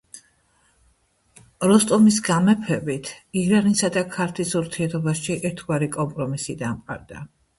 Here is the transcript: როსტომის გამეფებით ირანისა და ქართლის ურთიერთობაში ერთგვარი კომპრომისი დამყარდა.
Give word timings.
როსტომის 1.71 2.17
გამეფებით 2.29 3.11
ირანისა 3.43 3.91
და 3.97 4.03
ქართლის 4.15 4.55
ურთიერთობაში 4.61 5.39
ერთგვარი 5.51 5.93
კომპრომისი 5.97 6.59
დამყარდა. 6.65 7.23